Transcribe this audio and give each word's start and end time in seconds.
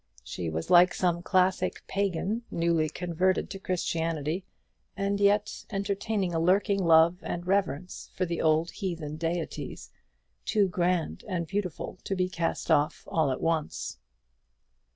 She 0.23 0.49
was 0.49 0.71
like 0.71 0.95
some 0.95 1.21
classic 1.21 1.83
pagan 1.85 2.41
newly 2.49 2.89
converted 2.89 3.51
to 3.51 3.59
Christianity, 3.59 4.43
and 4.97 5.19
yet 5.19 5.63
entertaining 5.69 6.33
a 6.33 6.39
lurking 6.39 6.83
love 6.83 7.19
and 7.21 7.45
reverence 7.45 8.09
for 8.15 8.25
the 8.25 8.41
old 8.41 8.71
heathen 8.71 9.17
deities, 9.17 9.91
too 10.43 10.67
grand 10.67 11.23
and 11.27 11.45
beautiful 11.45 11.99
to 12.05 12.15
be 12.15 12.29
cast 12.29 12.71
off 12.71 13.03
all 13.11 13.31
at 13.31 13.41
once. 13.41 13.99